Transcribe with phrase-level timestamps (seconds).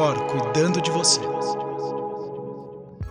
[0.00, 1.20] Cor cuidando de você.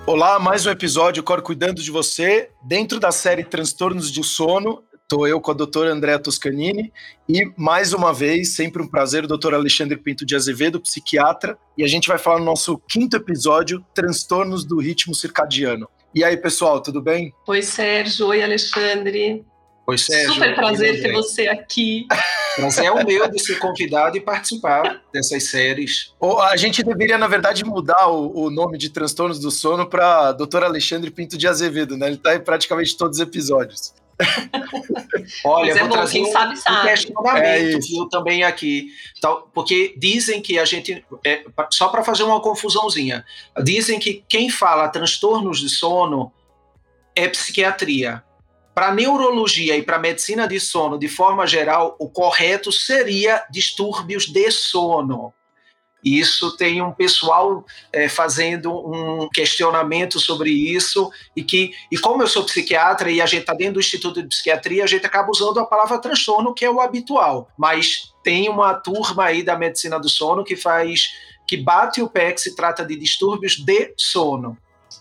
[0.07, 4.83] Olá, mais um episódio Cor cuidando de você, dentro da série Transtornos de Sono.
[5.03, 6.91] Estou eu com a doutora Andréa Toscanini
[7.29, 11.83] e, mais uma vez, sempre um prazer, o doutor Alexandre Pinto de Azevedo, psiquiatra, e
[11.83, 15.87] a gente vai falar no nosso quinto episódio, Transtornos do Ritmo Circadiano.
[16.15, 17.31] E aí, pessoal, tudo bem?
[17.47, 18.29] Oi, Sérgio.
[18.29, 19.45] Oi, Alexandre.
[19.85, 20.33] Oi, Sérgio.
[20.33, 22.07] Super prazer ter você aqui.
[22.59, 26.13] Prazer é o meu de ser convidado e participar dessas séries.
[26.49, 30.63] A gente deveria, na verdade, mudar o, o nome de Transtornos do Sono para Dr.
[30.63, 32.07] Alexandre Pinto de Azevedo, né?
[32.07, 33.93] Ele está em praticamente todos os episódios.
[35.45, 36.89] Olha, Mas é vou bom, trazer quem um, sabe, um sabe.
[36.89, 38.89] questionamento É viu, também aqui.
[39.21, 41.05] Tal, porque dizem que a gente.
[41.25, 43.25] é, só para fazer uma confusãozinha,
[43.63, 46.31] dizem que quem fala transtornos de sono
[47.15, 48.23] é psiquiatria.
[48.79, 54.49] Para neurologia e para medicina de sono, de forma geral, o correto seria distúrbios de
[54.51, 55.33] sono.
[56.01, 62.27] Isso tem um pessoal é, fazendo um questionamento sobre isso e que e como eu
[62.27, 65.59] sou psiquiatra e a gente está dentro do Instituto de Psiquiatria, a gente acaba usando
[65.59, 70.07] a palavra transtorno que é o habitual, mas tem uma turma aí da medicina do
[70.07, 71.09] sono que faz
[71.45, 74.57] que bate o pé que se trata de distúrbios de sono.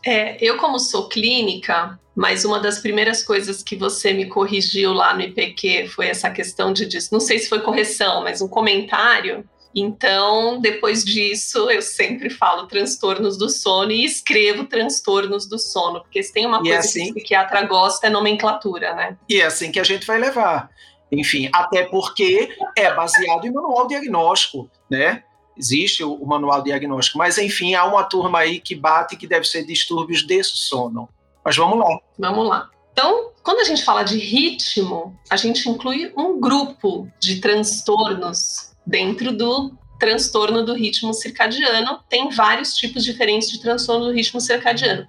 [0.07, 5.15] É, eu, como sou clínica, mas uma das primeiras coisas que você me corrigiu lá
[5.15, 6.89] no IPQ foi essa questão de.
[7.13, 9.45] Não sei se foi correção, mas um comentário.
[9.75, 16.23] Então, depois disso, eu sempre falo transtornos do sono e escrevo transtornos do sono, porque
[16.23, 19.17] se tem uma E coisa assim- que o psiquiatra gosta é nomenclatura, né?
[19.29, 20.71] E é assim que a gente vai levar.
[21.13, 25.23] Enfim, até porque é baseado em manual diagnóstico, né?
[25.59, 29.45] Existe o, o manual diagnóstico, mas enfim, há uma turma aí que bate que deve
[29.45, 31.09] ser distúrbios de sono.
[31.45, 31.99] Mas vamos lá.
[32.19, 32.71] Vamos lá.
[32.93, 39.37] Então, quando a gente fala de ritmo, a gente inclui um grupo de transtornos dentro
[39.37, 42.01] do transtorno do ritmo circadiano.
[42.09, 45.09] Tem vários tipos diferentes de transtorno do ritmo circadiano.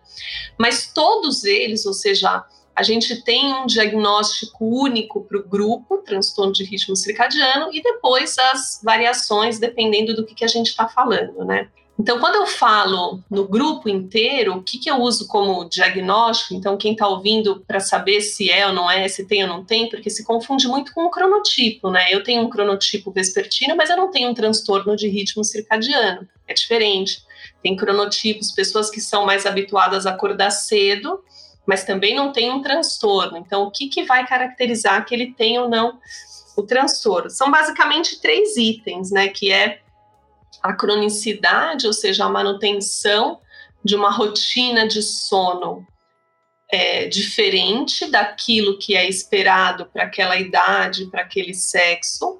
[0.58, 2.44] Mas todos eles, ou seja,
[2.80, 8.38] a gente tem um diagnóstico único para o grupo, transtorno de ritmo circadiano, e depois
[8.40, 11.68] as variações, dependendo do que, que a gente está falando, né?
[12.00, 16.54] Então, quando eu falo no grupo inteiro, o que, que eu uso como diagnóstico?
[16.54, 19.66] Então, quem está ouvindo para saber se é ou não é, se tem ou não
[19.66, 22.06] tem, porque se confunde muito com o cronotipo, né?
[22.10, 26.26] Eu tenho um cronotipo vespertino, mas eu não tenho um transtorno de ritmo circadiano.
[26.48, 27.22] É diferente.
[27.62, 31.22] Tem cronotipos, pessoas que são mais habituadas a acordar cedo,
[31.70, 33.38] mas também não tem um transtorno.
[33.38, 36.00] Então, o que, que vai caracterizar que ele tem ou não
[36.58, 37.30] o transtorno?
[37.30, 39.28] São basicamente três itens, né?
[39.28, 39.80] Que é
[40.64, 43.40] a cronicidade, ou seja, a manutenção
[43.86, 45.86] de uma rotina de sono
[46.72, 52.40] é, diferente daquilo que é esperado para aquela idade, para aquele sexo.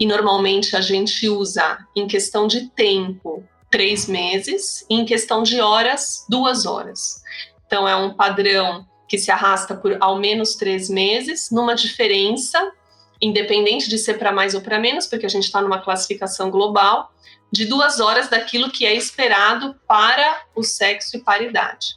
[0.00, 5.60] E normalmente a gente usa em questão de tempo três meses, e em questão de
[5.60, 7.22] horas, duas horas.
[7.70, 12.58] Então é um padrão que se arrasta por ao menos três meses, numa diferença,
[13.22, 17.12] independente de ser para mais ou para menos, porque a gente está numa classificação global,
[17.52, 21.94] de duas horas daquilo que é esperado para o sexo e para a idade.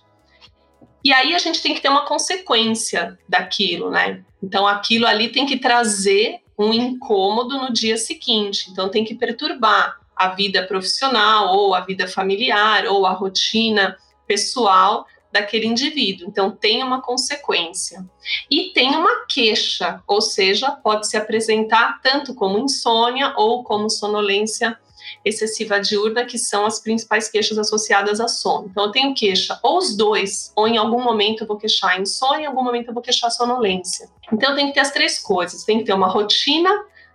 [1.03, 4.23] E aí a gente tem que ter uma consequência daquilo, né?
[4.43, 8.69] Então aquilo ali tem que trazer um incômodo no dia seguinte.
[8.69, 13.97] Então tem que perturbar a vida profissional, ou a vida familiar, ou a rotina
[14.27, 16.27] pessoal daquele indivíduo.
[16.29, 18.05] Então tem uma consequência.
[18.49, 24.77] E tem uma queixa, ou seja, pode se apresentar tanto como insônia ou como sonolência
[25.25, 28.67] excessiva diurna, que são as principais queixas associadas a sono.
[28.69, 32.43] Então, eu tenho queixa, ou os dois, ou em algum momento eu vou queixar insônia,
[32.43, 34.07] em algum momento eu vou queixar sonolência.
[34.31, 36.69] Então, tenho que ter as três coisas: tem que ter uma rotina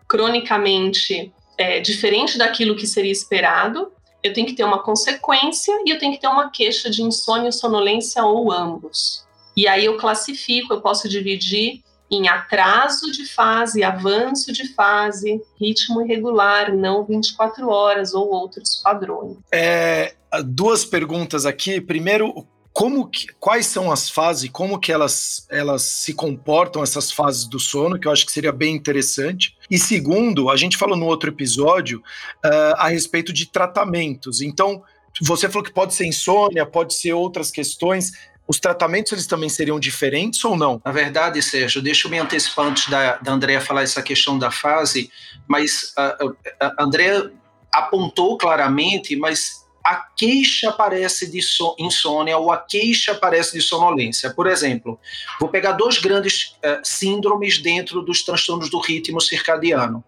[0.06, 3.90] cronicamente é, diferente daquilo que seria esperado,
[4.22, 7.52] eu tenho que ter uma consequência e eu tenho que ter uma queixa de insônia,
[7.52, 9.26] sonolência ou ambos.
[9.56, 16.02] E aí eu classifico, eu posso dividir em atraso de fase, avanço de fase, ritmo
[16.02, 19.36] irregular, não 24 horas ou outros padrões.
[19.52, 21.80] É, duas perguntas aqui.
[21.80, 22.46] Primeiro,
[22.78, 27.58] como que, quais são as fases, como que elas, elas se comportam, essas fases do
[27.58, 29.56] sono, que eu acho que seria bem interessante.
[29.68, 34.40] E segundo, a gente falou no outro episódio uh, a respeito de tratamentos.
[34.40, 34.80] Então,
[35.20, 38.12] você falou que pode ser insônia, pode ser outras questões.
[38.46, 40.80] Os tratamentos eles também seriam diferentes ou não?
[40.84, 44.52] Na verdade, Sérgio, deixa eu me antecipar antes da, da Andrea falar essa questão da
[44.52, 45.10] fase,
[45.48, 46.16] mas a,
[46.60, 47.28] a, a Andrea
[47.72, 51.40] apontou claramente, mas a queixa aparece de
[51.78, 54.30] insônia ou a queixa aparece de sonolência.
[54.30, 54.98] Por exemplo,
[55.40, 60.04] vou pegar dois grandes uh, síndromes dentro dos transtornos do ritmo circadiano: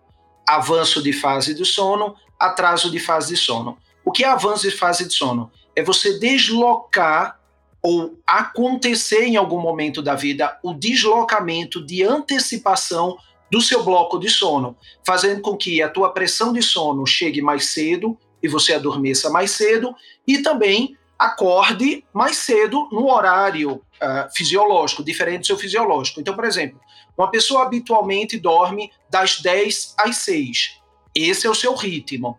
[0.46, 3.78] avanço de fase de sono, atraso de fase de sono.
[4.04, 5.50] O que é avanço de fase de sono?
[5.74, 7.38] É você deslocar
[7.82, 13.16] ou acontecer em algum momento da vida o deslocamento de antecipação
[13.50, 17.66] do seu bloco de sono, fazendo com que a tua pressão de sono chegue mais
[17.70, 19.94] cedo e você adormeça mais cedo
[20.26, 26.18] e também acorde mais cedo no horário uh, fisiológico, diferente do seu fisiológico.
[26.18, 26.80] Então, por exemplo,
[27.16, 30.80] uma pessoa habitualmente dorme das 10 às 6.
[31.14, 32.38] Esse é o seu ritmo.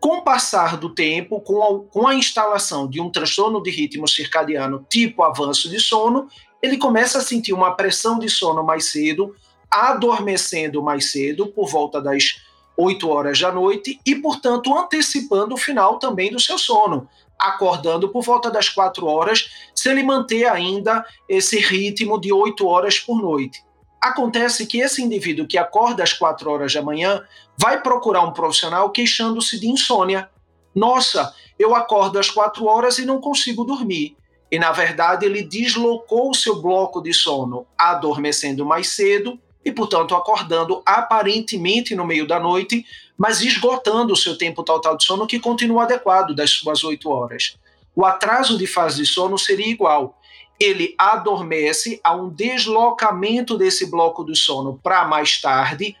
[0.00, 4.08] Com o passar do tempo, com a, com a instalação de um transtorno de ritmo
[4.08, 6.28] circadiano tipo avanço de sono,
[6.62, 9.36] ele começa a sentir uma pressão de sono mais cedo,
[9.70, 12.40] adormecendo mais cedo, por volta das
[12.82, 17.08] 8 horas da noite, e, portanto, antecipando o final também do seu sono,
[17.38, 22.98] acordando por volta das 4 horas, se ele manter ainda esse ritmo de 8 horas
[22.98, 23.62] por noite.
[24.00, 27.24] Acontece que esse indivíduo que acorda às 4 horas da manhã
[27.56, 30.28] vai procurar um profissional queixando-se de insônia.
[30.74, 34.16] Nossa, eu acordo às 4 horas e não consigo dormir.
[34.50, 40.14] E na verdade ele deslocou o seu bloco de sono, adormecendo mais cedo e, portanto,
[40.14, 42.84] acordando aparentemente no meio da noite,
[43.16, 47.56] mas esgotando o seu tempo total de sono, que continua adequado das suas 8 horas.
[47.94, 50.18] O atraso de fase de sono seria igual
[50.58, 55.96] ele adormece, há um deslocamento desse bloco do sono para mais tarde,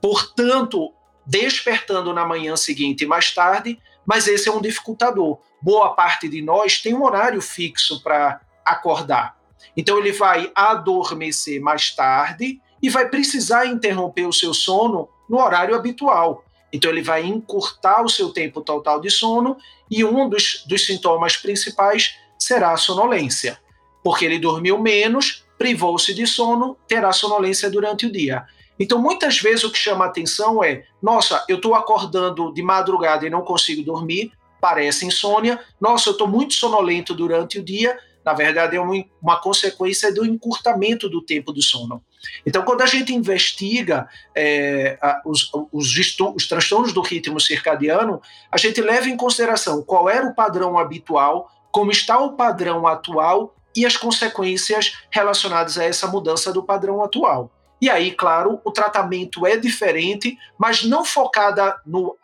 [0.00, 0.92] portanto,
[1.26, 5.38] despertando na manhã seguinte mais tarde, mas esse é um dificultador.
[5.62, 9.36] Boa parte de nós tem um horário fixo para acordar.
[9.76, 15.74] Então ele vai adormecer mais tarde e vai precisar interromper o seu sono no horário
[15.74, 16.44] habitual.
[16.72, 19.56] Então ele vai encurtar o seu tempo total de sono
[19.90, 23.58] e um dos, dos sintomas principais será a sonolência
[24.02, 28.46] porque ele dormiu menos, privou-se de sono, terá sonolência durante o dia.
[28.78, 33.30] Então, muitas vezes o que chama atenção é: nossa, eu estou acordando de madrugada e
[33.30, 35.60] não consigo dormir, parece insônia.
[35.80, 37.98] Nossa, eu estou muito sonolento durante o dia.
[38.28, 42.02] Na verdade, é uma, uma, consequência do encurtamento do tempo do sono.
[42.44, 48.20] Então, quando a gente investiga é, os, os, os transtornos do ritmo circadiano,
[48.52, 53.56] a gente leva em consideração qual era o padrão habitual, como está o padrão atual
[53.74, 57.50] e as consequências relacionadas a essa mudança do padrão atual.
[57.80, 62.16] E aí, claro, o tratamento é diferente, mas não focada no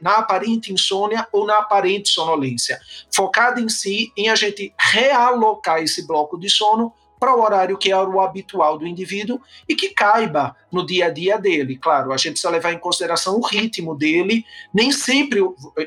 [0.00, 2.80] na aparente insônia ou na aparente sonolência.
[3.14, 7.92] Focada em si, em a gente realocar esse bloco de sono para o horário que
[7.92, 11.76] é o habitual do indivíduo e que caiba no dia a dia dele.
[11.76, 15.38] Claro, a gente precisa levar em consideração o ritmo dele, nem sempre,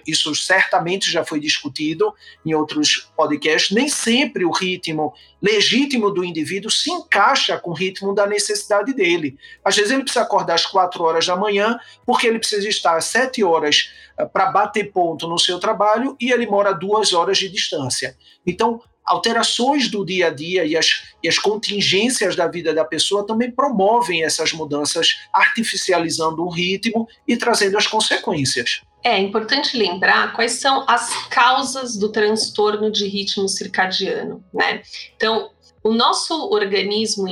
[0.07, 2.13] isso certamente já foi discutido
[2.45, 8.15] em outros podcasts, nem sempre o ritmo legítimo do indivíduo se encaixa com o ritmo
[8.15, 9.37] da necessidade dele.
[9.61, 13.05] Às vezes ele precisa acordar às quatro horas da manhã, porque ele precisa estar às
[13.05, 17.49] sete horas eh, para bater ponto no seu trabalho e ele mora duas horas de
[17.49, 18.15] distância.
[18.47, 23.25] Então, alterações do dia a dia e as, e as contingências da vida da pessoa
[23.25, 28.81] também promovem essas mudanças, artificializando o ritmo e trazendo as consequências.
[29.03, 34.81] É importante lembrar quais são as causas do transtorno de ritmo circadiano, né?
[35.15, 35.51] Então,
[35.83, 37.27] o nosso organismo,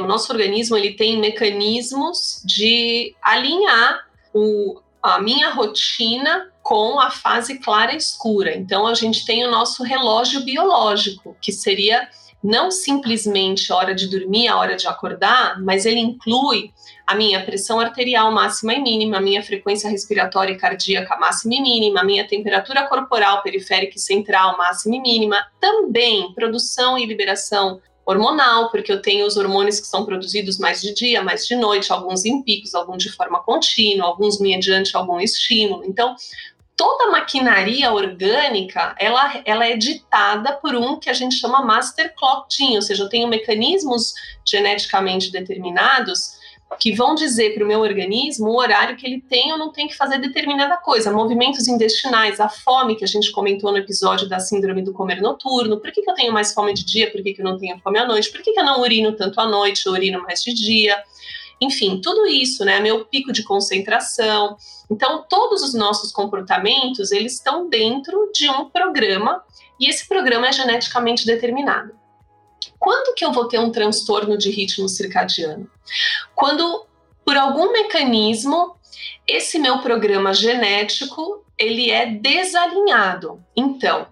[0.00, 7.58] o nosso organismo ele tem mecanismos de alinhar o, a minha rotina com a fase
[7.60, 8.54] clara escura.
[8.54, 12.06] Então a gente tem o nosso relógio biológico, que seria
[12.44, 16.70] não simplesmente a hora de dormir, a hora de acordar, mas ele inclui
[17.06, 21.62] a minha pressão arterial máxima e mínima, a minha frequência respiratória e cardíaca máxima e
[21.62, 27.80] mínima, a minha temperatura corporal periférica e central máxima e mínima, também produção e liberação
[28.04, 31.90] hormonal, porque eu tenho os hormônios que são produzidos mais de dia, mais de noite,
[31.92, 35.84] alguns em picos, alguns de forma contínua, alguns mediante algum estímulo.
[35.84, 36.14] Então,
[36.78, 42.54] toda maquinaria orgânica, ela, ela é ditada por um que a gente chama master clock
[42.54, 44.14] gene, ou seja, eu tenho mecanismos
[44.46, 46.38] geneticamente determinados
[46.78, 49.88] que vão dizer para o meu organismo o horário que ele tem ou não tem
[49.88, 51.10] que fazer determinada coisa.
[51.10, 55.80] Movimentos intestinais, a fome, que a gente comentou no episódio da síndrome do comer noturno.
[55.80, 57.10] Por que, que eu tenho mais fome de dia?
[57.10, 58.30] Por que, que eu não tenho fome à noite?
[58.30, 59.86] Por que, que eu não urino tanto à noite?
[59.86, 61.02] Eu urino mais de dia?
[61.60, 62.80] Enfim, tudo isso, né?
[62.80, 64.56] Meu pico de concentração.
[64.90, 69.42] Então, todos os nossos comportamentos, eles estão dentro de um programa
[69.78, 71.92] e esse programa é geneticamente determinado.
[72.78, 75.68] Quando que eu vou ter um transtorno de ritmo circadiano?
[76.34, 76.86] Quando,
[77.24, 78.76] por algum mecanismo,
[79.26, 83.42] esse meu programa genético ele é desalinhado.
[83.56, 84.06] Então,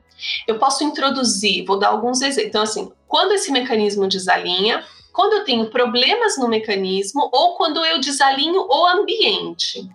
[0.47, 2.49] eu posso introduzir, vou dar alguns exemplos.
[2.49, 4.85] Então, assim, quando esse mecanismo desalinha,
[5.17, 9.89] quando eu tenho problemas no mecanismo ou quando eu desalinho o ambiente.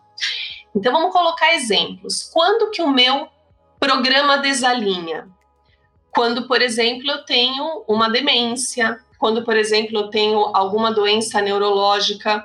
[0.76, 2.24] Então, vamos colocar exemplos.
[2.34, 3.28] Quando que o meu
[3.80, 5.30] programa desalinha.
[6.10, 12.44] Quando, por exemplo, eu tenho uma demência, quando, por exemplo, eu tenho alguma doença neurológica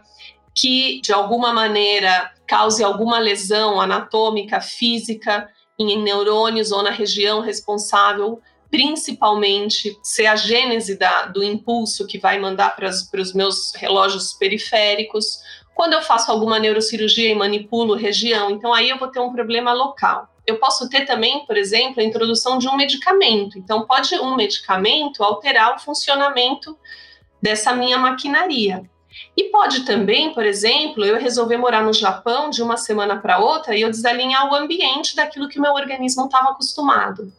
[0.54, 8.38] que, de alguma maneira, cause alguma lesão anatômica, física, em neurônios ou na região responsável,
[8.70, 15.40] principalmente ser a gênese da, do impulso que vai mandar para os meus relógios periféricos.
[15.74, 19.72] Quando eu faço alguma neurocirurgia e manipulo região, então aí eu vou ter um problema
[19.72, 20.28] local.
[20.46, 23.58] Eu posso ter também, por exemplo, a introdução de um medicamento.
[23.58, 26.78] Então, pode um medicamento alterar o funcionamento
[27.42, 28.88] dessa minha maquinaria.
[29.36, 33.76] E pode também, por exemplo, eu resolver morar no Japão de uma semana para outra
[33.76, 37.32] e eu desalinhar o ambiente daquilo que o meu organismo estava acostumado.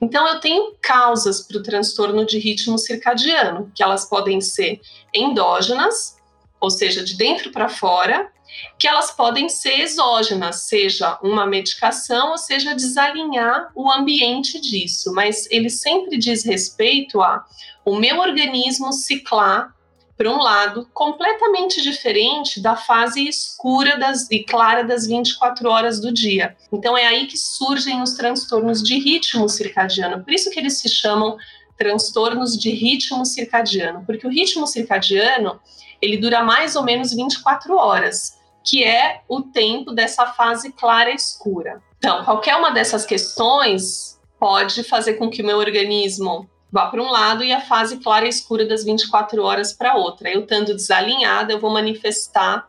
[0.00, 4.80] Então, eu tenho causas para o transtorno de ritmo circadiano, que elas podem ser
[5.12, 6.16] endógenas,
[6.60, 8.30] ou seja, de dentro para fora,
[8.78, 15.12] que elas podem ser exógenas, seja uma medicação, ou seja, desalinhar o ambiente disso.
[15.12, 17.44] Mas ele sempre diz respeito a
[17.84, 19.74] o meu organismo ciclar
[20.16, 26.12] para um lado completamente diferente da fase escura das, e clara das 24 horas do
[26.12, 26.56] dia.
[26.72, 30.22] Então é aí que surgem os transtornos de ritmo circadiano.
[30.22, 31.36] Por isso que eles se chamam
[31.76, 35.60] transtornos de ritmo circadiano, porque o ritmo circadiano
[36.00, 41.82] ele dura mais ou menos 24 horas, que é o tempo dessa fase clara escura.
[41.98, 47.10] Então, qualquer uma dessas questões pode fazer com que o meu organismo vá para um
[47.10, 50.30] lado e a fase clara e escura das 24 horas para outra.
[50.30, 52.66] Eu estando desalinhada, eu vou manifestar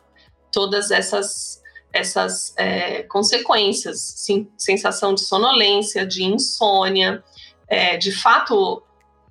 [0.51, 7.23] todas essas essas é, consequências, sim, sensação de sonolência, de insônia,
[7.67, 8.81] é, de fato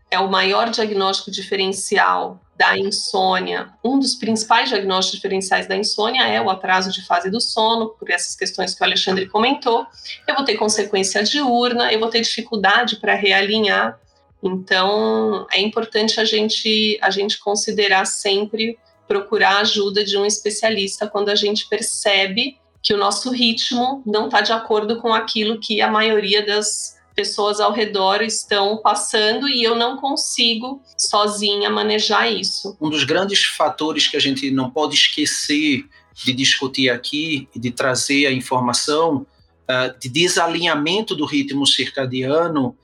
[0.08, 3.72] é o maior diagnóstico diferencial da insônia.
[3.82, 8.08] Um dos principais diagnósticos diferenciais da insônia é o atraso de fase do sono, por
[8.10, 9.84] essas questões que o Alexandre comentou.
[10.28, 13.98] Eu vou ter consequência diurna, eu vou ter dificuldade para realinhar
[14.42, 21.06] então, é importante a gente, a gente considerar sempre procurar a ajuda de um especialista
[21.06, 25.80] quando a gente percebe que o nosso ritmo não está de acordo com aquilo que
[25.80, 32.76] a maioria das pessoas ao redor estão passando e eu não consigo sozinha manejar isso.
[32.80, 35.84] Um dos grandes fatores que a gente não pode esquecer
[36.14, 39.26] de discutir aqui e de trazer a informação
[39.68, 42.76] uh, de desalinhamento do ritmo circadiano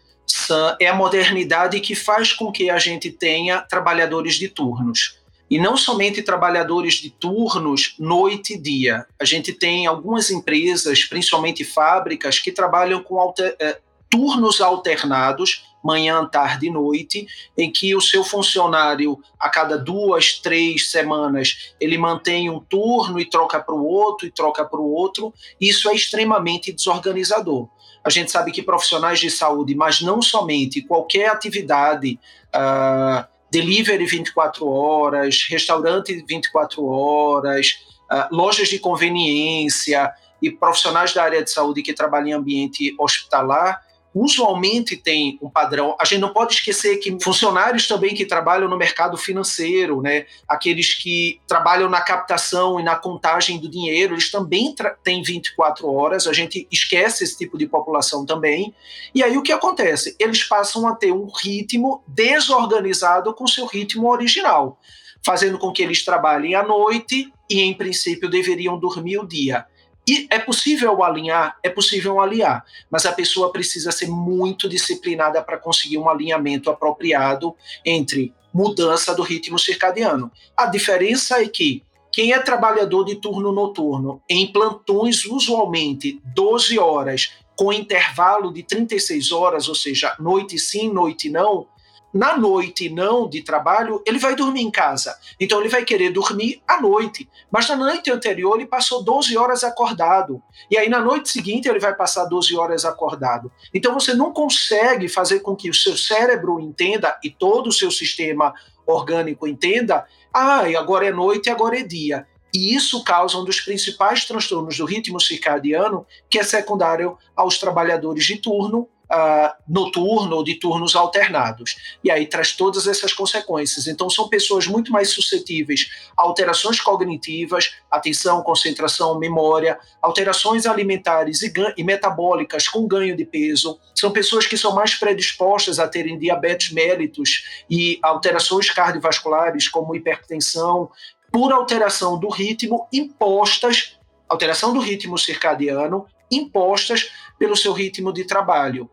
[0.81, 5.19] é a modernidade que faz com que a gente tenha trabalhadores de turnos.
[5.51, 9.07] E não somente trabalhadores de turnos noite e dia.
[9.19, 13.79] A gente tem algumas empresas, principalmente fábricas, que trabalham com alter, eh,
[14.11, 20.91] turnos alternados, manhã, tarde e noite, em que o seu funcionário, a cada duas, três
[20.91, 25.33] semanas, ele mantém um turno e troca para o outro, e troca para o outro.
[25.61, 27.69] Isso é extremamente desorganizador.
[28.03, 32.19] A gente sabe que profissionais de saúde, mas não somente, qualquer atividade,
[32.55, 37.79] uh, delivery 24 horas, restaurante 24 horas,
[38.11, 43.83] uh, lojas de conveniência e profissionais da área de saúde que trabalham em ambiente hospitalar,
[44.15, 45.97] usualmente tem um padrão.
[46.01, 50.95] A gente não pode esquecer que funcionários também que trabalham no mercado financeiro, né, aqueles
[50.95, 56.27] que trabalham na captação e na contagem do dinheiro, eles também têm 24 horas.
[56.27, 58.75] A gente esquece esse tipo de população também.
[59.15, 60.17] E aí o que acontece?
[60.19, 64.79] Eles passam a ter um ritmo desorganizado com seu ritmo original,
[65.25, 69.67] fazendo com que eles trabalhem à noite e, em princípio, deveriam dormir o dia.
[70.09, 75.59] E é possível alinhar, é possível alinhar, mas a pessoa precisa ser muito disciplinada para
[75.59, 80.33] conseguir um alinhamento apropriado entre mudança do ritmo circadiano.
[80.57, 87.35] A diferença é que quem é trabalhador de turno noturno em plantões usualmente 12 horas
[87.55, 91.67] com intervalo de 36 horas, ou seja, noite sim, noite não,
[92.13, 95.17] na noite não de trabalho, ele vai dormir em casa.
[95.39, 97.29] Então ele vai querer dormir à noite.
[97.51, 100.43] Mas na noite anterior ele passou 12 horas acordado.
[100.71, 103.53] E aí na noite seguinte ele vai passar 12 horas acordado.
[103.73, 107.91] Então você não consegue fazer com que o seu cérebro entenda e todo o seu
[107.91, 108.55] sistema
[108.87, 112.27] orgânico entenda, ah, agora é noite e agora é dia.
[112.55, 118.25] E isso causa um dos principais transtornos do ritmo circadiano, que é secundário aos trabalhadores
[118.25, 121.77] de turno, uh, noturno ou de turnos alternados.
[122.03, 123.87] E aí traz todas essas consequências.
[123.87, 131.53] Então, são pessoas muito mais suscetíveis a alterações cognitivas, atenção, concentração, memória, alterações alimentares e,
[131.77, 133.79] e metabólicas com ganho de peso.
[133.95, 140.91] São pessoas que são mais predispostas a terem diabetes mellitus e alterações cardiovasculares, como hipertensão,
[141.31, 143.99] por alteração do ritmo impostas
[144.29, 148.91] alteração do ritmo circadiano impostas pelo seu ritmo de trabalho,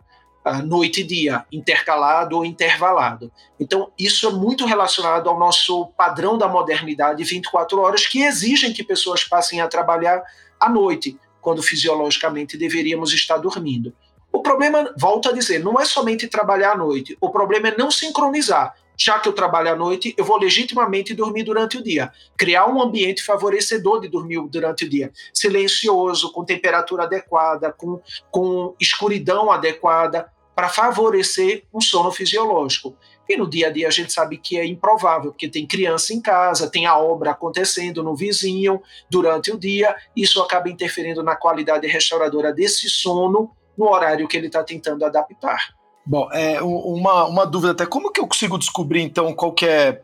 [0.53, 3.31] noite e dia, intercalado ou intervalado.
[3.59, 8.83] Então, isso é muito relacionado ao nosso padrão da modernidade 24 horas, que exigem que
[8.83, 10.21] pessoas passem a trabalhar
[10.59, 13.93] à noite, quando fisiologicamente deveríamos estar dormindo.
[14.31, 17.89] O problema, volto a dizer, não é somente trabalhar à noite, o problema é não
[17.89, 18.75] sincronizar.
[18.97, 22.11] Já que eu trabalho à noite, eu vou legitimamente dormir durante o dia.
[22.37, 25.11] Criar um ambiente favorecedor de dormir durante o dia.
[25.33, 32.95] Silencioso, com temperatura adequada, com, com escuridão adequada, para favorecer um sono fisiológico.
[33.27, 36.21] E no dia a dia a gente sabe que é improvável, porque tem criança em
[36.21, 41.87] casa, tem a obra acontecendo no vizinho durante o dia, isso acaba interferindo na qualidade
[41.87, 45.75] restauradora desse sono no horário que ele está tentando adaptar.
[46.05, 50.03] Bom, é, uma, uma dúvida até, como que eu consigo descobrir então qual que é,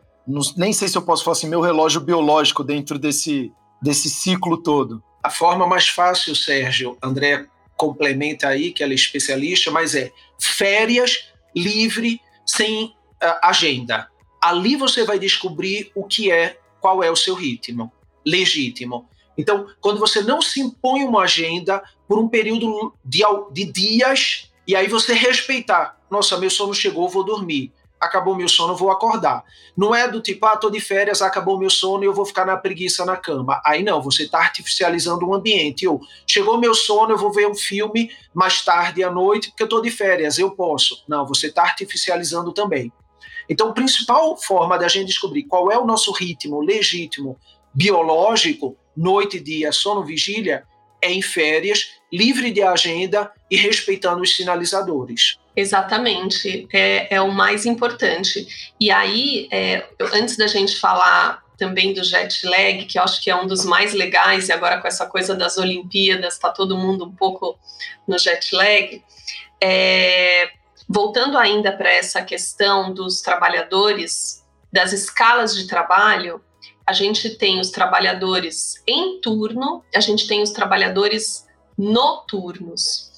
[0.56, 5.02] nem sei se eu posso falar assim, meu relógio biológico dentro desse, desse ciclo todo?
[5.22, 7.46] A forma mais fácil, Sérgio, André
[7.82, 12.94] complementa aí, que ela é especialista, mas é férias livre, sem uh,
[13.42, 14.08] agenda.
[14.40, 17.90] Ali você vai descobrir o que é, qual é o seu ritmo
[18.24, 19.08] legítimo.
[19.36, 23.22] Então, quando você não se impõe uma agenda por um período de,
[23.52, 27.72] de dias, e aí você respeitar, nossa, meu sono chegou, vou dormir.
[28.02, 29.44] Acabou meu sono, vou acordar.
[29.76, 32.44] Não é do tipo, ah, tô de férias, acabou meu sono e eu vou ficar
[32.44, 33.62] na preguiça na cama.
[33.64, 35.84] Aí não, você está artificializando o ambiente.
[35.84, 39.68] Eu, chegou meu sono, eu vou ver um filme mais tarde à noite, porque eu
[39.68, 41.04] tô de férias, eu posso.
[41.08, 42.92] Não, você está artificializando também.
[43.48, 47.38] Então, a principal forma da gente descobrir qual é o nosso ritmo legítimo
[47.72, 50.64] biológico, noite dia, sono vigília,
[51.00, 55.38] é em férias, livre de agenda e respeitando os sinalizadores.
[55.54, 58.46] Exatamente, é, é o mais importante.
[58.80, 63.30] E aí, é, antes da gente falar também do jet lag, que eu acho que
[63.30, 67.04] é um dos mais legais, e agora com essa coisa das Olimpíadas, está todo mundo
[67.04, 67.58] um pouco
[68.08, 69.02] no jet lag.
[69.62, 70.50] É,
[70.88, 76.42] voltando ainda para essa questão dos trabalhadores, das escalas de trabalho,
[76.86, 81.46] a gente tem os trabalhadores em turno, a gente tem os trabalhadores
[81.78, 83.11] noturnos.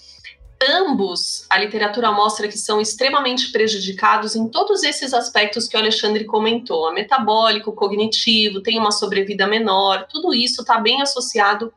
[0.67, 6.25] Ambos, a literatura mostra que são extremamente prejudicados em todos esses aspectos que o Alexandre
[6.25, 11.73] comentou: metabólico, cognitivo, tem uma sobrevida menor, tudo isso está bem associado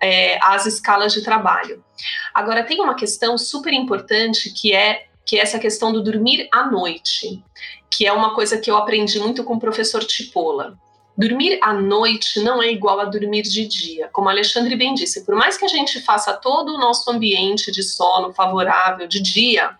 [0.00, 1.84] é, às escalas de trabalho.
[2.32, 6.68] Agora, tem uma questão super importante que é que é essa questão do dormir à
[6.68, 7.40] noite,
[7.88, 10.76] que é uma coisa que eu aprendi muito com o professor Tipola.
[11.16, 14.08] Dormir à noite não é igual a dormir de dia.
[14.12, 17.82] Como Alexandre bem disse, por mais que a gente faça todo o nosso ambiente de
[17.82, 19.76] sono favorável de dia,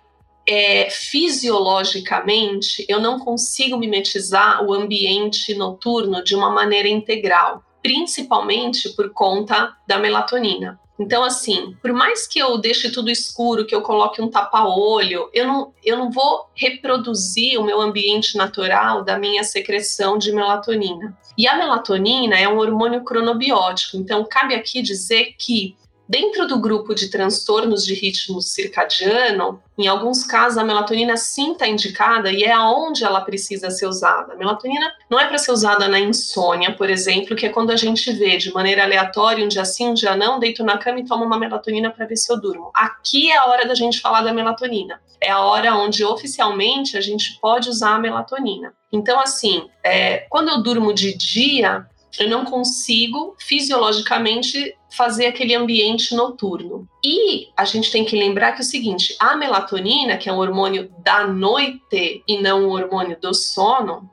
[0.46, 9.12] é, fisiologicamente eu não consigo mimetizar o ambiente noturno de uma maneira integral, principalmente por
[9.12, 10.78] conta da melatonina.
[11.00, 15.46] Então, assim, por mais que eu deixe tudo escuro, que eu coloque um tapa-olho, eu
[15.46, 21.16] não, eu não vou reproduzir o meu ambiente natural da minha secreção de melatonina.
[21.38, 25.74] E a melatonina é um hormônio cronobiótico, então cabe aqui dizer que
[26.10, 31.68] Dentro do grupo de transtornos de ritmo circadiano, em alguns casos a melatonina sim está
[31.68, 34.32] indicada e é aonde ela precisa ser usada.
[34.32, 37.76] A melatonina não é para ser usada na insônia, por exemplo, que é quando a
[37.76, 41.04] gente vê de maneira aleatória, um dia sim, um dia não, deito na cama e
[41.04, 42.72] tomo uma melatonina para ver se eu durmo.
[42.74, 45.00] Aqui é a hora da gente falar da melatonina.
[45.20, 48.74] É a hora onde oficialmente a gente pode usar a melatonina.
[48.92, 51.86] Então, assim, é, quando eu durmo de dia,
[52.18, 56.88] eu não consigo fisiologicamente fazer aquele ambiente noturno.
[57.04, 60.38] E a gente tem que lembrar que é o seguinte: a melatonina, que é um
[60.38, 64.10] hormônio da noite e não um hormônio do sono,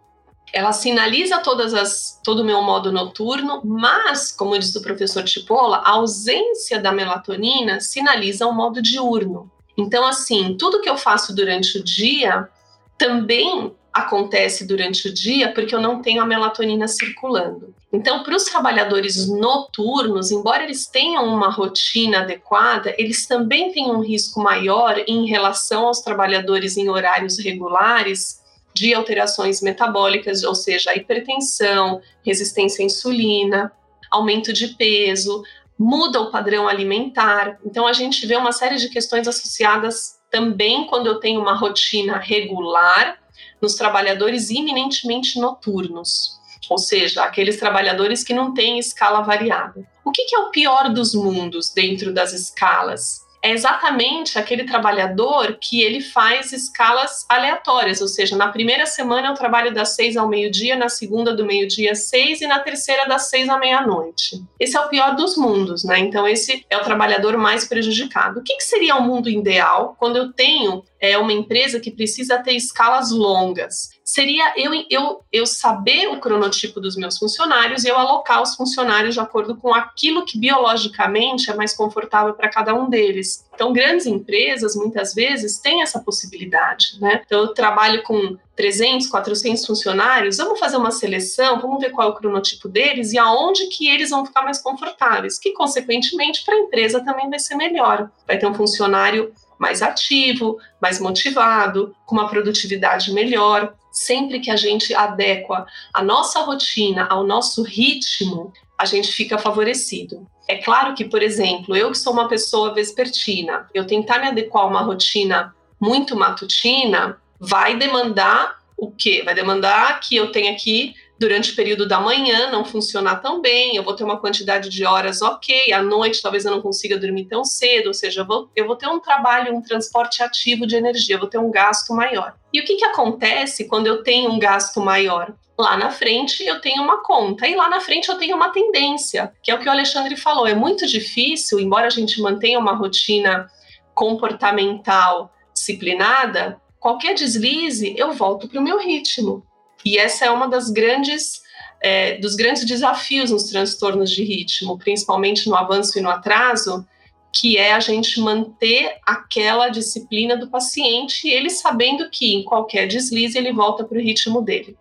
[0.53, 5.77] ela sinaliza todas as, todo o meu modo noturno, mas, como diz o professor Tipola,
[5.77, 9.51] a ausência da melatonina sinaliza o modo diurno.
[9.77, 12.49] Então, assim, tudo que eu faço durante o dia
[12.97, 17.73] também acontece durante o dia porque eu não tenho a melatonina circulando.
[17.91, 24.01] Então, para os trabalhadores noturnos, embora eles tenham uma rotina adequada, eles também têm um
[24.01, 28.41] risco maior em relação aos trabalhadores em horários regulares
[28.73, 33.71] de alterações metabólicas, ou seja, hipertensão, resistência à insulina,
[34.11, 35.43] aumento de peso,
[35.79, 37.57] muda o padrão alimentar.
[37.65, 42.17] Então, a gente vê uma série de questões associadas também quando eu tenho uma rotina
[42.17, 43.17] regular
[43.61, 46.37] nos trabalhadores eminentemente noturnos,
[46.69, 49.85] ou seja, aqueles trabalhadores que não têm escala variável.
[50.03, 53.27] O que, é o pior dos mundos dentro das escalas?
[53.41, 59.33] é exatamente aquele trabalhador que ele faz escalas aleatórias, ou seja, na primeira semana eu
[59.35, 63.47] trabalho das seis ao meio-dia, na segunda do meio-dia seis e na terceira das seis
[63.47, 64.43] à meia-noite.
[64.59, 65.99] Esse é o pior dos mundos, né?
[65.99, 68.39] Então esse é o trabalhador mais prejudicado.
[68.39, 71.91] O que, que seria o um mundo ideal quando eu tenho é, uma empresa que
[71.91, 73.89] precisa ter escalas longas?
[74.03, 79.13] Seria eu, eu, eu saber o cronotipo dos meus funcionários e eu alocar os funcionários
[79.13, 83.45] de acordo com aquilo que biologicamente é mais confortável para cada um deles.
[83.53, 87.21] Então, grandes empresas, muitas vezes, têm essa possibilidade, né?
[87.25, 92.11] Então, eu trabalho com 300, 400 funcionários, vamos fazer uma seleção, vamos ver qual é
[92.11, 96.59] o cronotipo deles e aonde que eles vão ficar mais confortáveis, que, consequentemente, para a
[96.59, 98.09] empresa também vai ser melhor.
[98.25, 103.73] Vai ter um funcionário mais ativo, mais motivado, com uma produtividade melhor.
[103.91, 110.27] Sempre que a gente adequa a nossa rotina ao nosso ritmo, a gente fica favorecido.
[110.47, 114.63] É claro que, por exemplo, eu que sou uma pessoa vespertina, eu tentar me adequar
[114.63, 119.23] a uma rotina muito matutina vai demandar o quê?
[119.25, 123.75] Vai demandar que eu tenha aqui durante o período da manhã não funcionar tão bem,
[123.75, 127.25] eu vou ter uma quantidade de horas ok, à noite talvez eu não consiga dormir
[127.25, 130.75] tão cedo, ou seja, eu vou, eu vou ter um trabalho, um transporte ativo de
[130.75, 132.35] energia, eu vou ter um gasto maior.
[132.53, 135.33] E o que, que acontece quando eu tenho um gasto maior?
[135.57, 139.33] Lá na frente eu tenho uma conta, e lá na frente eu tenho uma tendência,
[139.41, 140.45] que é o que o Alexandre falou.
[140.45, 143.49] É muito difícil, embora a gente mantenha uma rotina
[143.95, 149.46] comportamental disciplinada, qualquer deslize eu volto para o meu ritmo.
[149.87, 151.41] E essa é uma das grandes
[151.81, 156.85] é, dos grandes desafios nos transtornos de ritmo, principalmente no avanço e no atraso,
[157.33, 163.37] que é a gente manter aquela disciplina do paciente, ele sabendo que em qualquer deslize
[163.37, 164.77] ele volta para o ritmo dele.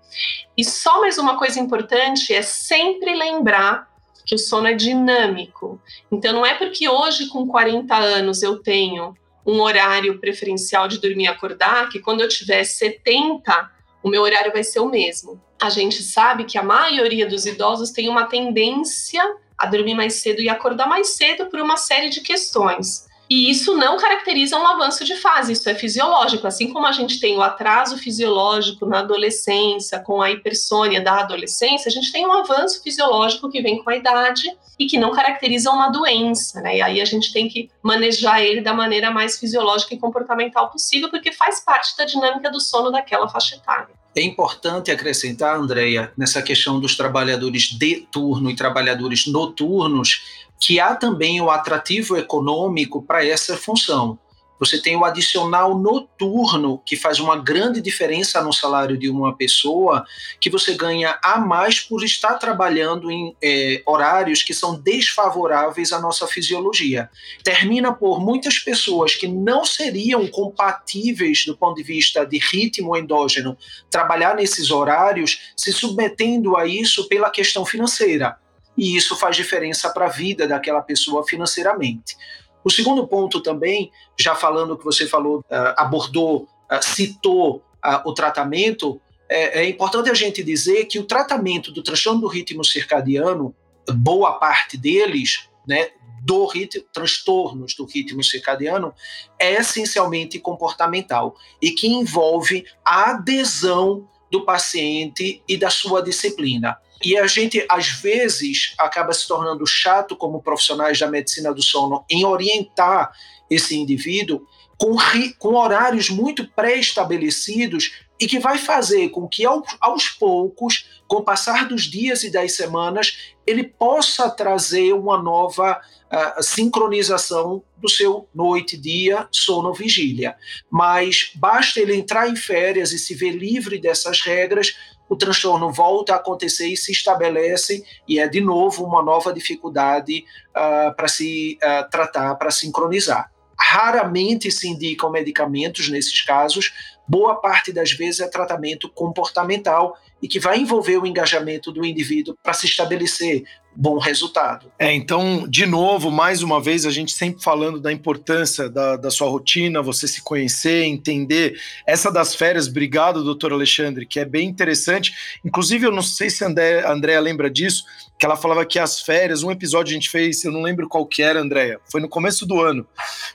[0.57, 3.89] E só mais uma coisa importante é sempre lembrar
[4.25, 5.81] que o sono é dinâmico.
[6.11, 9.15] Então não é porque hoje com 40 anos eu tenho
[9.47, 13.76] um horário preferencial de dormir e acordar que quando eu tiver 70
[14.07, 15.43] o meu horário vai ser o mesmo.
[15.61, 19.21] A gente sabe que a maioria dos idosos tem uma tendência
[19.59, 23.05] a dormir mais cedo e acordar mais cedo por uma série de questões.
[23.29, 26.47] E isso não caracteriza um avanço de fase, isso é fisiológico.
[26.47, 31.89] Assim como a gente tem o atraso fisiológico na adolescência, com a hipersônia da adolescência,
[31.89, 35.71] a gente tem um avanço fisiológico que vem com a idade e que não caracteriza
[35.71, 36.77] uma doença, né?
[36.77, 41.11] E aí a gente tem que manejar ele da maneira mais fisiológica e comportamental possível,
[41.11, 43.95] porque faz parte da dinâmica do sono daquela faixa etária.
[44.15, 50.95] É importante acrescentar, Andreia, nessa questão dos trabalhadores de turno e trabalhadores noturnos, que há
[50.95, 54.19] também o atrativo econômico para essa função.
[54.59, 60.05] Você tem o adicional noturno, que faz uma grande diferença no salário de uma pessoa,
[60.41, 66.01] que você ganha a mais por estar trabalhando em é, horários que são desfavoráveis à
[66.01, 67.11] nossa fisiologia.
[67.45, 73.57] Termina por muitas pessoas que não seriam compatíveis do ponto de vista de ritmo endógeno
[73.91, 78.39] trabalhar nesses horários, se submetendo a isso pela questão financeira.
[78.77, 82.17] E isso faz diferença para a vida daquela pessoa financeiramente.
[82.63, 88.13] O segundo ponto também, já falando que você falou, uh, abordou, uh, citou uh, o
[88.13, 93.55] tratamento, é, é, importante a gente dizer que o tratamento do transtorno do ritmo circadiano,
[93.89, 95.91] boa parte deles, né,
[96.23, 98.93] do ritmo, transtornos do ritmo circadiano,
[99.39, 106.77] é essencialmente comportamental e que envolve a adesão do paciente e da sua disciplina.
[107.05, 112.05] E a gente, às vezes, acaba se tornando chato como profissionais da medicina do sono
[112.11, 113.13] em orientar
[113.51, 114.47] esse indivíduo
[114.79, 114.97] com,
[115.39, 121.23] com horários muito pré-estabelecidos e que vai fazer com que, ao, aos poucos, com o
[121.23, 128.27] passar dos dias e das semanas, ele possa trazer uma nova uh, sincronização do seu
[128.35, 130.35] noite, dia, sono, vigília.
[130.71, 134.75] Mas basta ele entrar em férias e se ver livre dessas regras
[135.09, 140.25] o transtorno volta a acontecer e se estabelece, e é de novo uma nova dificuldade
[140.51, 143.31] uh, para se uh, tratar, para sincronizar.
[143.59, 146.73] Raramente se indicam medicamentos nesses casos,
[147.09, 152.37] boa parte das vezes é tratamento comportamental e que vai envolver o engajamento do indivíduo
[152.43, 153.45] para se estabelecer
[153.77, 154.73] bom resultado.
[154.79, 159.11] É, então, de novo, mais uma vez, a gente sempre falando da importância da, da
[159.11, 161.61] sua rotina, você se conhecer, entender.
[161.87, 165.15] Essa das férias, obrigado, doutor Alexandre, que é bem interessante.
[165.45, 167.85] Inclusive, eu não sei se a André, Andréa lembra disso,
[168.19, 171.05] que ela falava que as férias, um episódio a gente fez, eu não lembro qual
[171.05, 172.87] que era, Andréa, foi no começo do ano,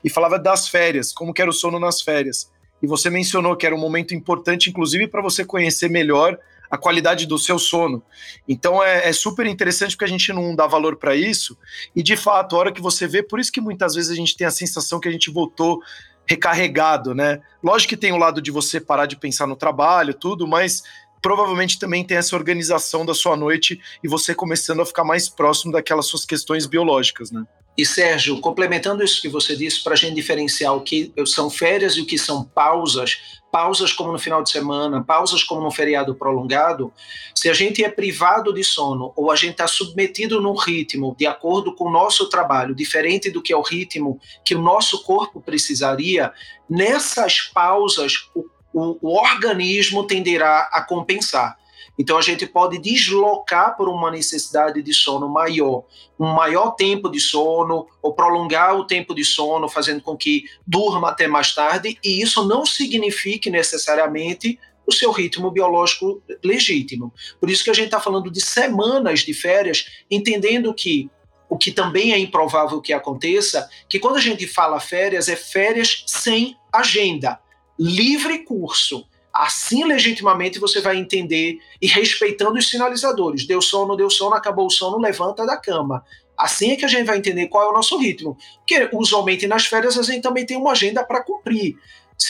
[0.04, 2.50] e falava das férias, como que era o sono nas férias.
[2.82, 6.40] E você mencionou que era um momento importante, inclusive, para você conhecer melhor
[6.72, 8.02] a qualidade do seu sono.
[8.48, 11.58] Então é, é super interessante porque a gente não dá valor para isso.
[11.94, 14.38] E de fato, a hora que você vê, por isso que muitas vezes a gente
[14.38, 15.82] tem a sensação que a gente voltou
[16.26, 17.42] recarregado, né?
[17.62, 20.84] Lógico que tem o lado de você parar de pensar no trabalho, tudo, mas
[21.22, 25.74] provavelmente também tem essa organização da sua noite e você começando a ficar mais próximo
[25.74, 27.46] daquelas suas questões biológicas, né?
[27.78, 31.96] E Sérgio, complementando isso que você disse, para a gente diferenciar o que são férias
[31.96, 36.14] e o que são pausas, pausas como no final de semana, pausas como no feriado
[36.16, 36.92] prolongado,
[37.34, 41.26] se a gente é privado de sono ou a gente está submetido num ritmo de
[41.26, 45.42] acordo com o nosso trabalho, diferente do que é o ritmo que o nosso corpo
[45.42, 46.32] precisaria,
[46.70, 51.58] nessas pausas o, o, o organismo tenderá a compensar.
[52.02, 55.84] Então a gente pode deslocar por uma necessidade de sono maior,
[56.20, 61.10] um maior tempo de sono, ou prolongar o tempo de sono, fazendo com que durma
[61.10, 67.14] até mais tarde, e isso não signifique necessariamente o seu ritmo biológico legítimo.
[67.40, 71.08] Por isso que a gente está falando de semanas de férias, entendendo que
[71.48, 76.04] o que também é improvável que aconteça, que quando a gente fala férias, é férias
[76.08, 77.40] sem agenda,
[77.78, 79.06] livre curso.
[79.42, 83.48] Assim, legitimamente, você vai entender e respeitando os sinalizadores.
[83.48, 86.06] Deu sono, deu sono, acabou o sono, levanta da cama.
[86.38, 88.38] Assim é que a gente vai entender qual é o nosso ritmo.
[88.58, 91.76] Porque, usualmente, nas férias, a gente também tem uma agenda para cumprir,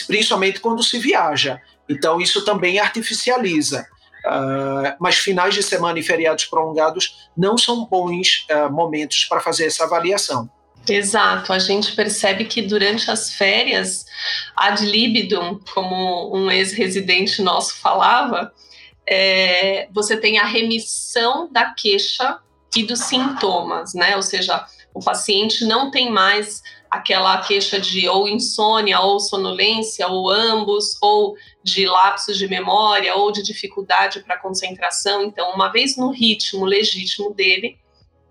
[0.06, 1.60] principalmente quando se viaja.
[1.86, 3.86] Então, isso também artificializa.
[4.24, 9.66] Uh, mas finais de semana e feriados prolongados não são bons uh, momentos para fazer
[9.66, 10.48] essa avaliação.
[10.88, 14.04] Exato, a gente percebe que durante as férias,
[14.56, 18.52] ad libidum, como um ex-residente nosso falava,
[19.06, 22.38] é, você tem a remissão da queixa
[22.76, 24.16] e dos sintomas, né?
[24.16, 30.30] Ou seja, o paciente não tem mais aquela queixa de ou insônia, ou sonolência, ou
[30.30, 35.22] ambos, ou de lapsos de memória, ou de dificuldade para concentração.
[35.22, 37.78] Então, uma vez no ritmo legítimo dele,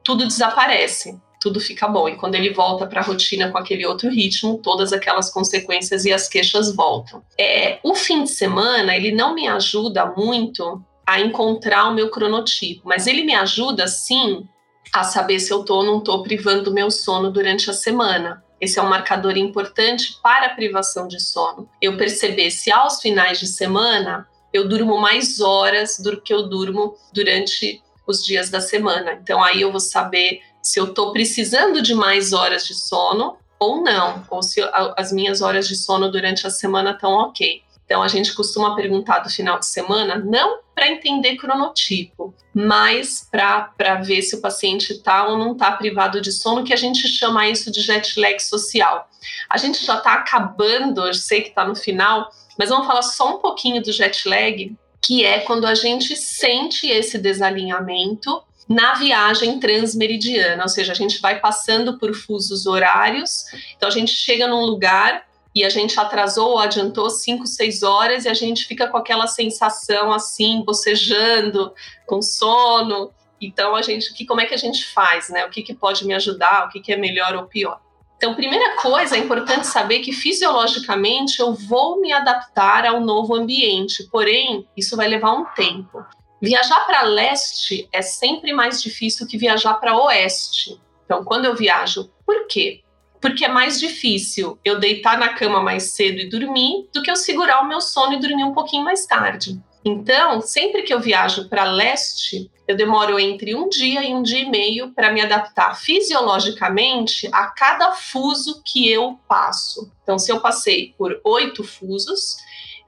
[0.03, 2.07] tudo desaparece tudo fica bom.
[2.07, 6.13] E quando ele volta para a rotina com aquele outro ritmo, todas aquelas consequências e
[6.13, 7.23] as queixas voltam.
[7.37, 12.83] É, o fim de semana, ele não me ajuda muito a encontrar o meu cronotipo,
[12.85, 14.47] mas ele me ajuda sim
[14.93, 18.43] a saber se eu tô ou não tô privando do meu sono durante a semana.
[18.59, 21.67] Esse é um marcador importante para a privação de sono.
[21.81, 26.95] Eu perceber se aos finais de semana eu durmo mais horas do que eu durmo
[27.11, 29.13] durante os dias da semana.
[29.13, 33.83] Então aí eu vou saber se eu estou precisando de mais horas de sono ou
[33.83, 34.59] não, ou se
[34.97, 37.61] as minhas horas de sono durante a semana estão ok.
[37.85, 43.95] Então a gente costuma perguntar do final de semana, não para entender cronotipo, mas para
[44.01, 47.47] ver se o paciente está ou não está privado de sono, que a gente chama
[47.49, 49.09] isso de jet lag social.
[49.49, 53.35] A gente já está acabando, eu sei que está no final, mas vamos falar só
[53.35, 59.59] um pouquinho do jet lag, que é quando a gente sente esse desalinhamento na viagem
[59.59, 64.61] transmeridiana, ou seja, a gente vai passando por fusos horários, então a gente chega num
[64.61, 68.97] lugar e a gente atrasou ou adiantou 5, 6 horas e a gente fica com
[68.97, 71.73] aquela sensação assim, bocejando,
[72.07, 73.11] com sono.
[73.41, 75.45] Então a gente, que, como é que a gente faz, né?
[75.45, 77.81] O que, que pode me ajudar, o que, que é melhor ou pior?
[78.15, 84.07] Então, primeira coisa, é importante saber que fisiologicamente eu vou me adaptar ao novo ambiente,
[84.11, 86.05] porém, isso vai levar um tempo.
[86.41, 90.81] Viajar para leste é sempre mais difícil que viajar para oeste.
[91.05, 92.81] Então, quando eu viajo, por quê?
[93.21, 97.15] Porque é mais difícil eu deitar na cama mais cedo e dormir do que eu
[97.15, 99.61] segurar o meu sono e dormir um pouquinho mais tarde.
[99.85, 104.39] Então, sempre que eu viajo para leste, eu demoro entre um dia e um dia
[104.39, 109.91] e meio para me adaptar fisiologicamente a cada fuso que eu passo.
[110.01, 112.37] Então, se eu passei por oito fusos,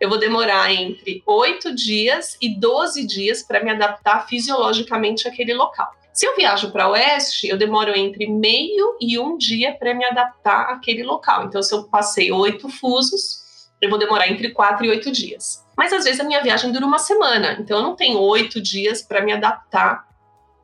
[0.03, 5.89] eu vou demorar entre 8 dias e 12 dias para me adaptar fisiologicamente àquele local.
[6.11, 10.73] Se eu viajo para oeste, eu demoro entre meio e um dia para me adaptar
[10.73, 11.45] àquele local.
[11.45, 15.65] Então, se eu passei oito fusos, eu vou demorar entre quatro e oito dias.
[15.77, 19.01] Mas às vezes a minha viagem dura uma semana, então eu não tenho oito dias
[19.01, 20.05] para me adaptar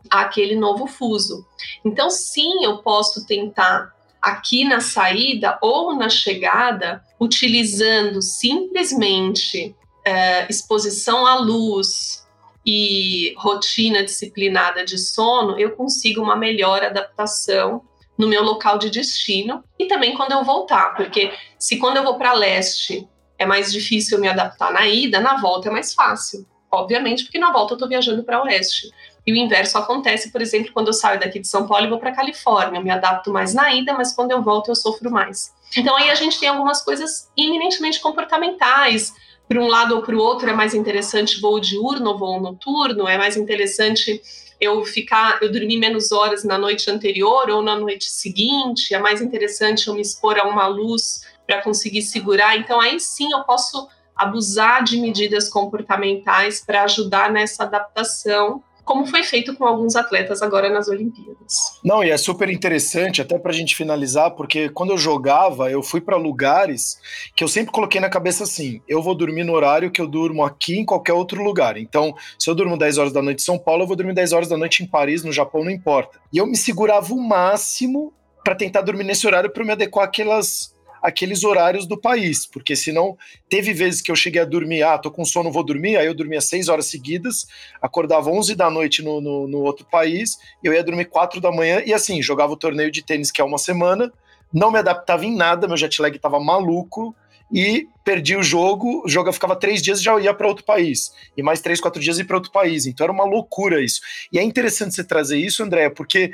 [0.10, 1.48] àquele novo fuso.
[1.86, 11.26] Então, sim, eu posso tentar aqui na saída ou na chegada, utilizando simplesmente é, exposição
[11.26, 12.28] à luz
[12.66, 17.82] e rotina disciplinada de sono, eu consigo uma melhor adaptação
[18.18, 22.18] no meu local de destino e também quando eu voltar, porque se quando eu vou
[22.18, 26.46] para leste é mais difícil me adaptar na ida, na volta é mais fácil.
[26.72, 28.92] Obviamente, porque na volta eu estou viajando para oeste.
[29.30, 32.00] E o inverso acontece, por exemplo, quando eu saio daqui de São Paulo e vou
[32.00, 32.80] para Califórnia.
[32.80, 35.54] Eu me adapto mais na ida, mas quando eu volto eu sofro mais.
[35.78, 39.14] Então aí a gente tem algumas coisas eminentemente comportamentais,
[39.48, 43.20] para um lado ou para o outro é mais interessante voo diurno voo noturno, é
[43.20, 44.20] mais interessante
[44.60, 49.22] eu ficar, eu dormir menos horas na noite anterior ou na noite seguinte, é mais
[49.22, 52.58] interessante eu me expor a uma luz para conseguir segurar.
[52.58, 59.22] Então aí sim eu posso abusar de medidas comportamentais para ajudar nessa adaptação como foi
[59.22, 61.78] feito com alguns atletas agora nas Olimpíadas.
[61.86, 65.84] Não, e é super interessante, até para a gente finalizar, porque quando eu jogava, eu
[65.84, 67.00] fui para lugares
[67.36, 70.44] que eu sempre coloquei na cabeça assim: eu vou dormir no horário que eu durmo
[70.44, 71.78] aqui em qualquer outro lugar.
[71.78, 74.34] Então, se eu durmo 10 horas da noite em São Paulo, eu vou dormir 10
[74.34, 76.20] horas da noite em Paris, no Japão, não importa.
[76.34, 78.12] E eu me segurava o máximo
[78.44, 83.18] para tentar dormir nesse horário para me adequar àquelas aqueles horários do país, porque senão
[83.50, 86.14] teve vezes que eu cheguei a dormir, ah, tô com sono, vou dormir, aí eu
[86.14, 87.48] dormia seis horas seguidas,
[87.82, 91.82] acordava 11 da noite no, no, no outro país, eu ia dormir quatro da manhã,
[91.86, 94.12] e assim, jogava o torneio de tênis que é uma semana,
[94.54, 97.16] não me adaptava em nada, meu jet lag tava maluco,
[97.52, 101.12] e perdi o jogo, o jogo ficava três dias e já ia para outro país,
[101.36, 104.02] e mais três, quatro dias ir para outro país, então era uma loucura isso.
[104.32, 106.32] E é interessante você trazer isso, André, porque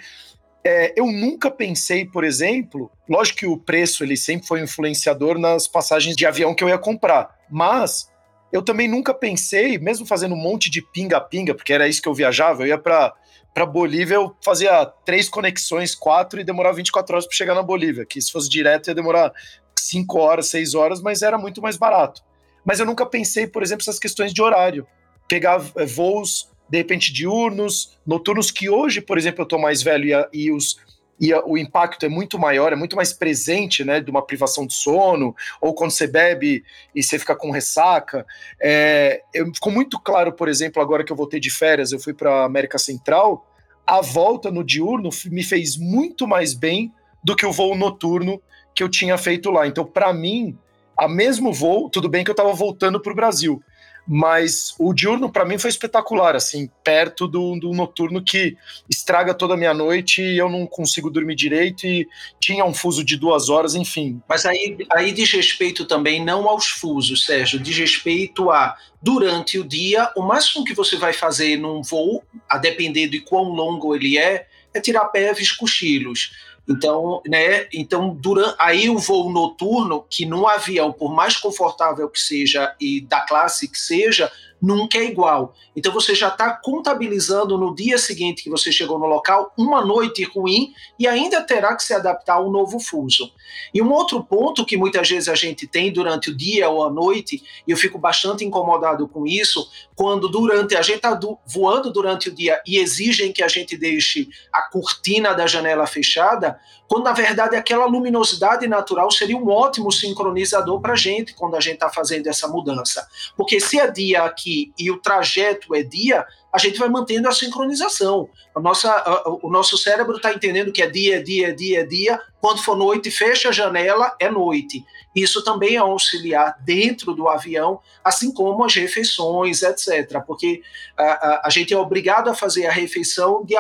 [0.65, 5.67] é, eu nunca pensei, por exemplo, lógico que o preço ele sempre foi influenciador nas
[5.67, 8.11] passagens de avião que eu ia comprar, mas
[8.51, 12.15] eu também nunca pensei, mesmo fazendo um monte de pinga-pinga, porque era isso que eu
[12.15, 13.13] viajava, eu ia para
[13.53, 18.05] para Bolívia, eu fazia três conexões, quatro, e demorava 24 horas para chegar na Bolívia,
[18.05, 19.31] que se fosse direto ia demorar
[19.79, 22.21] cinco horas, seis horas, mas era muito mais barato.
[22.65, 24.85] Mas eu nunca pensei, por exemplo, essas questões de horário.
[25.25, 30.13] Pegar voos de repente diurnos, noturnos, que hoje, por exemplo, eu estou mais velho e,
[30.13, 30.77] a, e os,
[31.19, 34.73] e o impacto é muito maior, é muito mais presente, né, de uma privação de
[34.73, 38.25] sono, ou quando você bebe e você fica com ressaca.
[38.59, 42.13] É, eu, ficou muito claro, por exemplo, agora que eu voltei de férias, eu fui
[42.13, 43.49] para a América Central,
[43.85, 46.91] a volta no diurno me fez muito mais bem
[47.23, 48.41] do que o voo noturno
[48.73, 49.67] que eu tinha feito lá.
[49.67, 50.57] Então, para mim,
[50.97, 53.61] a mesmo voo, tudo bem que eu estava voltando para o Brasil,
[54.07, 58.55] mas o diurno para mim foi espetacular, assim, perto do, do, noturno que
[58.89, 62.07] estraga toda a minha noite e eu não consigo dormir direito e
[62.39, 64.21] tinha um fuso de duas horas, enfim.
[64.29, 69.63] Mas aí, aí diz respeito também não aos fusos, Sérgio, diz respeito a durante o
[69.63, 74.17] dia, o máximo que você vai fazer num voo, a depender de quão longo ele
[74.17, 76.31] é, é tirar peves, cochilos.
[76.67, 82.19] Então, né, então durante, aí o voo noturno, que num avião, por mais confortável que
[82.19, 84.31] seja e da classe que seja,
[84.65, 85.53] nunca é igual.
[85.75, 90.23] Então você já está contabilizando no dia seguinte que você chegou no local uma noite
[90.23, 93.31] ruim e ainda terá que se adaptar ao novo fuso.
[93.71, 96.89] E um outro ponto que muitas vezes a gente tem durante o dia ou a
[96.89, 102.29] noite, e eu fico bastante incomodado com isso, quando durante a gente está voando durante
[102.29, 107.13] o dia e exigem que a gente deixe a cortina da janela fechada, quando na
[107.13, 111.89] verdade aquela luminosidade natural seria um ótimo sincronizador para a gente quando a gente está
[111.89, 113.07] fazendo essa mudança.
[113.35, 117.33] Porque se é dia aqui e o trajeto é dia, a gente vai mantendo a
[117.33, 118.29] sincronização.
[118.55, 121.79] A nossa, a, o nosso cérebro está entendendo que é dia, é dia, é dia,
[121.81, 122.21] é dia.
[122.39, 124.85] Quando for noite, fecha a janela, é noite.
[125.13, 130.21] Isso também é auxiliar dentro do avião, assim como as refeições, etc.
[130.25, 130.61] Porque
[130.97, 133.55] a, a, a gente é obrigado a fazer a refeição de,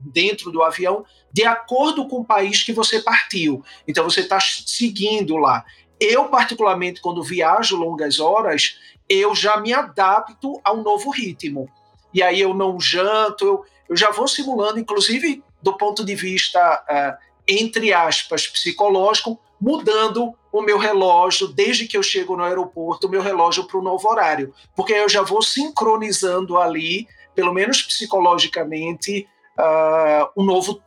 [0.00, 3.64] dentro do avião de acordo com o país que você partiu.
[3.86, 5.64] Então você está seguindo lá.
[6.00, 11.68] Eu, particularmente, quando viajo longas horas, eu já me adapto a um novo ritmo
[12.12, 16.58] e aí eu não janto, eu, eu já vou simulando, inclusive do ponto de vista,
[16.60, 23.10] uh, entre aspas, psicológico, mudando o meu relógio, desde que eu chego no aeroporto, o
[23.10, 24.54] meu relógio para o novo horário.
[24.74, 30.80] Porque eu já vou sincronizando ali, pelo menos psicologicamente, uh, um novo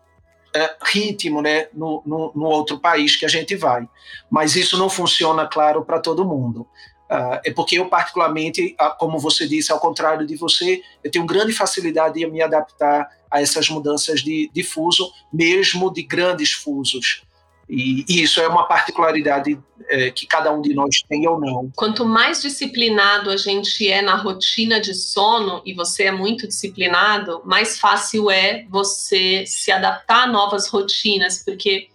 [0.55, 3.87] uh, ritmo né, no, no, no, outro país que a gente vai.
[4.29, 6.67] Mas isso não funciona, claro, para todo mundo.
[7.09, 11.51] Uh, é porque eu, particularmente, como você disse, ao contrário de você, eu tenho grande
[11.51, 17.23] facilidade em me adaptar a essas mudanças de, de fuso, mesmo de grandes fusos.
[17.69, 21.71] E, e isso é uma particularidade é, que cada um de nós tem ou não.
[21.75, 27.41] Quanto mais disciplinado a gente é na rotina de sono, e você é muito disciplinado,
[27.45, 31.87] mais fácil é você se adaptar a novas rotinas, porque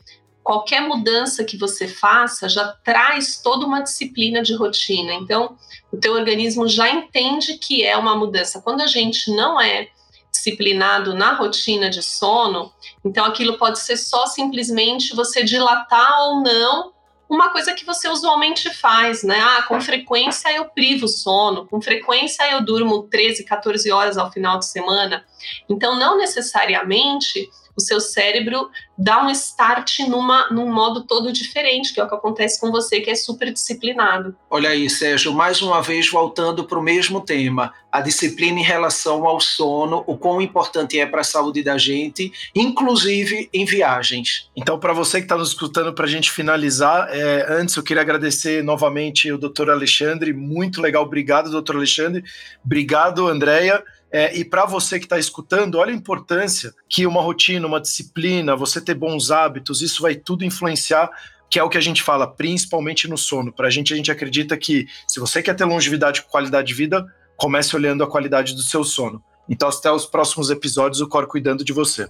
[0.46, 5.12] qualquer mudança que você faça já traz toda uma disciplina de rotina.
[5.14, 5.56] Então,
[5.90, 8.62] o teu organismo já entende que é uma mudança.
[8.62, 9.88] Quando a gente não é
[10.36, 12.72] disciplinado na rotina de sono,
[13.04, 16.92] então aquilo pode ser só simplesmente você dilatar ou não
[17.28, 19.38] uma coisa que você usualmente faz, né?
[19.40, 24.58] Ah, com frequência eu privo sono, com frequência eu durmo 13, 14 horas ao final
[24.58, 25.24] de semana.
[25.68, 32.00] Então, não necessariamente o seu cérebro dá um start numa, num modo todo diferente, que
[32.00, 34.34] é o que acontece com você, que é super disciplinado.
[34.48, 39.26] Olha aí, Sérgio, mais uma vez voltando para o mesmo tema, a disciplina em relação
[39.26, 44.50] ao sono, o quão importante é para a saúde da gente, inclusive em viagens.
[44.56, 48.02] Então, para você que está nos escutando, para a gente finalizar, é, antes eu queria
[48.02, 52.24] agradecer novamente o doutor Alexandre, muito legal, obrigado, doutor Alexandre,
[52.64, 53.82] obrigado, Andréia.
[54.10, 58.56] É, e para você que está escutando, olha a importância que uma rotina, uma disciplina,
[58.56, 61.10] você ter bons hábitos, isso vai tudo influenciar,
[61.50, 63.52] que é o que a gente fala, principalmente no sono.
[63.52, 66.74] Para a gente, a gente acredita que se você quer ter longevidade com qualidade de
[66.74, 67.04] vida,
[67.36, 69.22] comece olhando a qualidade do seu sono.
[69.48, 72.04] Então, até os próximos episódios, o Cor cuidando de você.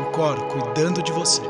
[0.00, 1.42] O Cor cuidando de você.